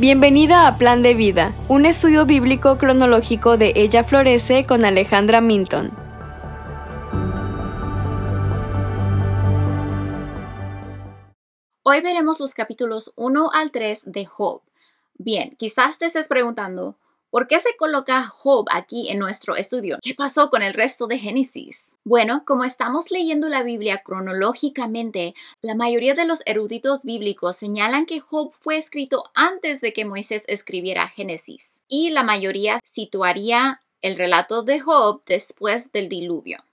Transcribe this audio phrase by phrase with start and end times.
[0.00, 5.92] Bienvenida a Plan de Vida, un estudio bíblico cronológico de Ella Florece con Alejandra Minton.
[11.82, 14.62] Hoy veremos los capítulos 1 al 3 de Job.
[15.18, 16.96] Bien, quizás te estés preguntando,
[17.30, 19.98] ¿Por qué se coloca Job aquí en nuestro estudio?
[20.02, 21.96] ¿Qué pasó con el resto de Génesis?
[22.02, 28.18] Bueno, como estamos leyendo la Biblia cronológicamente, la mayoría de los eruditos bíblicos señalan que
[28.18, 34.64] Job fue escrito antes de que Moisés escribiera Génesis, y la mayoría situaría el relato
[34.64, 36.64] de Job después del diluvio.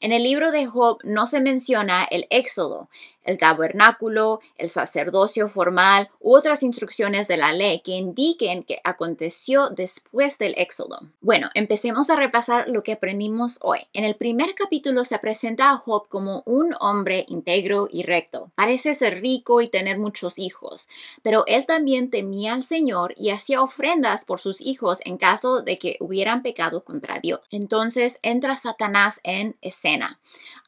[0.00, 2.88] En el libro de Job no se menciona el éxodo,
[3.26, 9.68] el tabernáculo, el sacerdocio formal u otras instrucciones de la ley que indiquen que aconteció
[9.70, 11.00] después del éxodo.
[11.20, 13.80] Bueno, empecemos a repasar lo que aprendimos hoy.
[13.92, 18.50] En el primer capítulo se presenta a Job como un hombre íntegro y recto.
[18.54, 20.88] Parece ser rico y tener muchos hijos,
[21.22, 25.78] pero él también temía al Señor y hacía ofrendas por sus hijos en caso de
[25.78, 27.40] que hubieran pecado contra Dios.
[27.50, 29.85] Entonces entra Satanás en escena.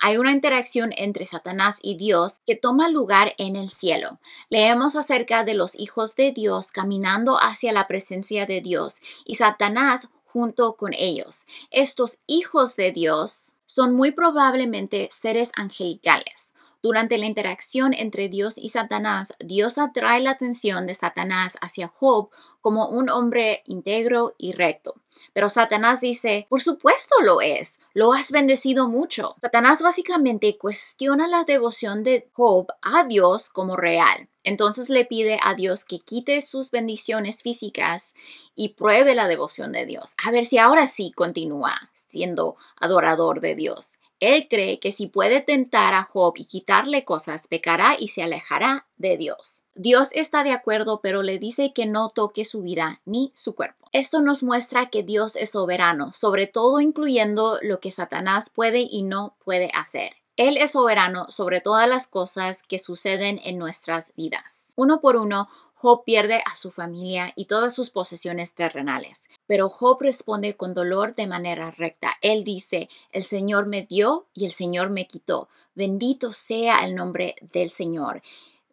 [0.00, 4.20] Hay una interacción entre Satanás y Dios que toma lugar en el cielo.
[4.48, 10.08] Leemos acerca de los hijos de Dios caminando hacia la presencia de Dios y Satanás
[10.24, 11.46] junto con ellos.
[11.70, 16.52] Estos hijos de Dios son muy probablemente seres angelicales.
[16.80, 22.30] Durante la interacción entre Dios y Satanás, Dios atrae la atención de Satanás hacia Job
[22.60, 24.94] como un hombre íntegro y recto.
[25.32, 29.34] Pero Satanás dice, por supuesto lo es, lo has bendecido mucho.
[29.40, 34.28] Satanás básicamente cuestiona la devoción de Job a Dios como real.
[34.44, 38.14] Entonces le pide a Dios que quite sus bendiciones físicas
[38.54, 40.14] y pruebe la devoción de Dios.
[40.24, 43.98] A ver si ahora sí continúa siendo adorador de Dios.
[44.20, 48.86] Él cree que si puede tentar a Job y quitarle cosas, pecará y se alejará
[48.96, 49.62] de Dios.
[49.74, 53.88] Dios está de acuerdo, pero le dice que no toque su vida ni su cuerpo.
[53.92, 59.02] Esto nos muestra que Dios es soberano, sobre todo incluyendo lo que Satanás puede y
[59.02, 60.12] no puede hacer.
[60.36, 64.72] Él es soberano sobre todas las cosas que suceden en nuestras vidas.
[64.76, 65.48] Uno por uno,
[65.80, 69.30] Job pierde a su familia y todas sus posesiones terrenales.
[69.46, 72.16] Pero Job responde con dolor de manera recta.
[72.20, 75.48] Él dice, el Señor me dio y el Señor me quitó.
[75.76, 78.22] Bendito sea el nombre del Señor.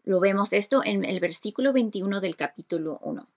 [0.04, 3.28] Lo vemos esto en el versículo 21 del capítulo 1.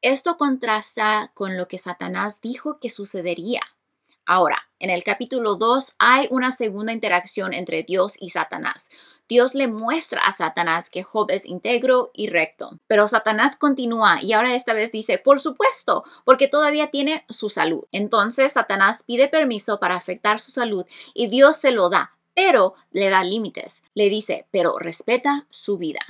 [0.00, 3.62] Esto contrasta con lo que Satanás dijo que sucedería.
[4.26, 8.90] Ahora, en el capítulo 2 hay una segunda interacción entre Dios y Satanás.
[9.32, 12.78] Dios le muestra a Satanás que Job es íntegro y recto.
[12.86, 17.86] Pero Satanás continúa y ahora esta vez dice, por supuesto, porque todavía tiene su salud.
[17.92, 20.84] Entonces Satanás pide permiso para afectar su salud
[21.14, 23.84] y Dios se lo da, pero le da límites.
[23.94, 26.00] Le dice, pero respeta su vida.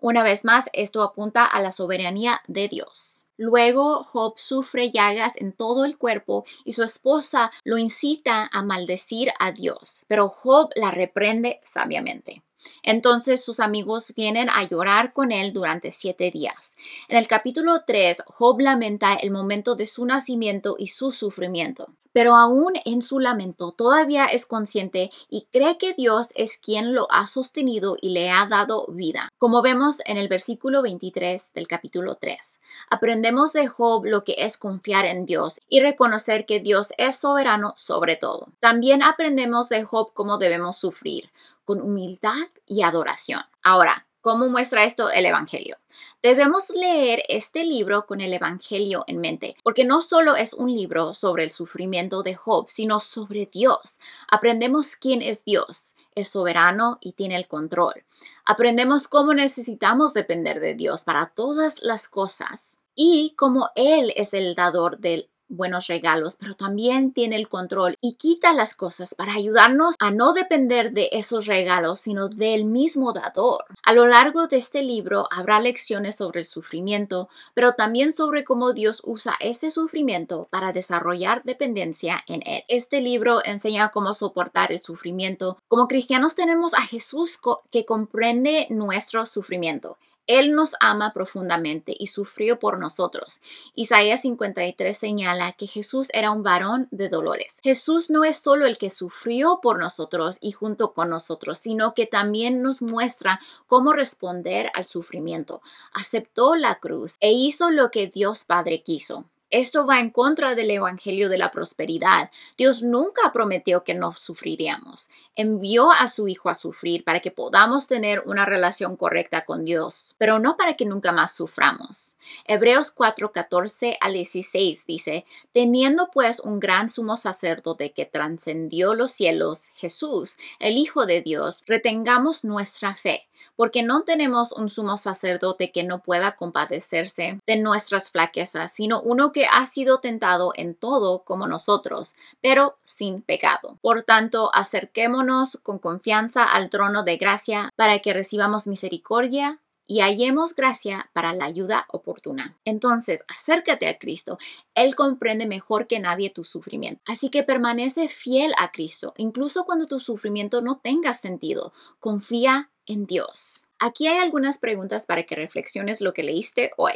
[0.00, 3.28] Una vez más, esto apunta a la soberanía de Dios.
[3.36, 9.30] Luego Job sufre llagas en todo el cuerpo y su esposa lo incita a maldecir
[9.38, 12.42] a Dios, pero Job la reprende sabiamente.
[12.82, 16.76] Entonces sus amigos vienen a llorar con él durante siete días.
[17.08, 21.88] En el capítulo 3, Job lamenta el momento de su nacimiento y su sufrimiento.
[22.14, 27.10] Pero aún en su lamento todavía es consciente y cree que Dios es quien lo
[27.10, 29.32] ha sostenido y le ha dado vida.
[29.36, 34.56] Como vemos en el versículo 23 del capítulo 3, aprendemos de Job lo que es
[34.56, 38.46] confiar en Dios y reconocer que Dios es soberano sobre todo.
[38.60, 41.32] También aprendemos de Job cómo debemos sufrir
[41.64, 43.42] con humildad y adoración.
[43.62, 45.76] Ahora, ¿cómo muestra esto el Evangelio?
[46.22, 51.14] Debemos leer este libro con el Evangelio en mente, porque no solo es un libro
[51.14, 53.98] sobre el sufrimiento de Job, sino sobre Dios.
[54.28, 58.04] Aprendemos quién es Dios, es soberano y tiene el control.
[58.44, 64.54] Aprendemos cómo necesitamos depender de Dios para todas las cosas y cómo Él es el
[64.54, 69.96] dador del buenos regalos, pero también tiene el control y quita las cosas para ayudarnos
[69.98, 73.64] a no depender de esos regalos, sino del mismo dador.
[73.82, 78.72] A lo largo de este libro habrá lecciones sobre el sufrimiento, pero también sobre cómo
[78.72, 82.64] Dios usa este sufrimiento para desarrollar dependencia en él.
[82.68, 85.58] Este libro enseña cómo soportar el sufrimiento.
[85.68, 87.40] Como cristianos tenemos a Jesús
[87.70, 89.96] que comprende nuestro sufrimiento.
[90.26, 93.40] Él nos ama profundamente y sufrió por nosotros.
[93.74, 97.56] Isaías 53 señala que Jesús era un varón de dolores.
[97.62, 102.06] Jesús no es solo el que sufrió por nosotros y junto con nosotros, sino que
[102.06, 105.60] también nos muestra cómo responder al sufrimiento.
[105.92, 109.26] Aceptó la cruz e hizo lo que Dios Padre quiso.
[109.50, 112.30] Esto va en contra del Evangelio de la Prosperidad.
[112.56, 115.10] Dios nunca prometió que no sufriríamos.
[115.36, 120.16] Envió a su Hijo a sufrir para que podamos tener una relación correcta con Dios,
[120.18, 122.16] pero no para que nunca más suframos.
[122.46, 129.12] Hebreos 4, 14 al 16 dice, Teniendo pues un gran sumo sacerdote que trascendió los
[129.12, 135.72] cielos, Jesús, el Hijo de Dios, retengamos nuestra fe porque no tenemos un sumo sacerdote
[135.72, 141.24] que no pueda compadecerse de nuestras flaquezas, sino uno que ha sido tentado en todo
[141.24, 143.78] como nosotros, pero sin pecado.
[143.80, 150.54] Por tanto, acerquémonos con confianza al trono de gracia para que recibamos misericordia y hallemos
[150.54, 152.56] gracia para la ayuda oportuna.
[152.64, 154.38] Entonces, acércate a Cristo.
[154.74, 157.02] Él comprende mejor que nadie tu sufrimiento.
[157.06, 161.72] Así que permanece fiel a Cristo, incluso cuando tu sufrimiento no tenga sentido.
[162.00, 163.66] Confía en Dios.
[163.78, 166.94] Aquí hay algunas preguntas para que reflexiones lo que leíste hoy.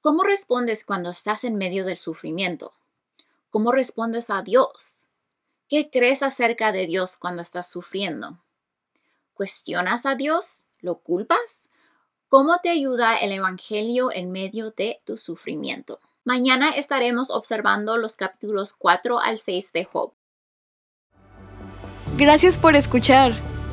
[0.00, 2.72] ¿Cómo respondes cuando estás en medio del sufrimiento?
[3.50, 5.08] ¿Cómo respondes a Dios?
[5.68, 8.38] ¿Qué crees acerca de Dios cuando estás sufriendo?
[9.34, 10.68] ¿Cuestionas a Dios?
[10.80, 11.68] ¿Lo culpas?
[12.28, 15.98] ¿Cómo te ayuda el Evangelio en medio de tu sufrimiento?
[16.24, 20.12] Mañana estaremos observando los capítulos 4 al 6 de Job.
[22.16, 23.32] Gracias por escuchar.